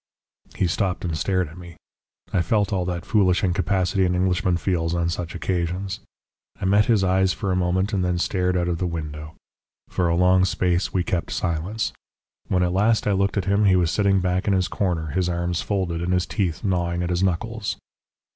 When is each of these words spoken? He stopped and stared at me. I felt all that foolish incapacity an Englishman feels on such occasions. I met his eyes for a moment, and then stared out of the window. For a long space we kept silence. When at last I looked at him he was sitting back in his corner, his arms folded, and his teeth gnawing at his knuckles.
He 0.55 0.65
stopped 0.65 1.05
and 1.05 1.15
stared 1.15 1.47
at 1.47 1.59
me. 1.59 1.77
I 2.33 2.41
felt 2.41 2.73
all 2.73 2.85
that 2.85 3.05
foolish 3.05 3.43
incapacity 3.43 4.03
an 4.03 4.15
Englishman 4.15 4.57
feels 4.57 4.95
on 4.95 5.09
such 5.09 5.35
occasions. 5.35 5.99
I 6.59 6.65
met 6.65 6.85
his 6.87 7.03
eyes 7.03 7.33
for 7.33 7.51
a 7.51 7.55
moment, 7.55 7.93
and 7.93 8.03
then 8.03 8.17
stared 8.17 8.57
out 8.57 8.67
of 8.67 8.79
the 8.79 8.87
window. 8.87 9.35
For 9.89 10.07
a 10.09 10.15
long 10.15 10.43
space 10.43 10.91
we 10.91 11.03
kept 11.03 11.31
silence. 11.31 11.93
When 12.47 12.63
at 12.63 12.73
last 12.73 13.05
I 13.05 13.11
looked 13.11 13.37
at 13.37 13.45
him 13.45 13.65
he 13.65 13.75
was 13.75 13.91
sitting 13.91 14.21
back 14.21 14.47
in 14.47 14.53
his 14.55 14.67
corner, 14.67 15.11
his 15.11 15.29
arms 15.29 15.61
folded, 15.61 16.01
and 16.01 16.13
his 16.13 16.25
teeth 16.25 16.63
gnawing 16.63 17.03
at 17.03 17.11
his 17.11 17.21
knuckles. 17.21 17.77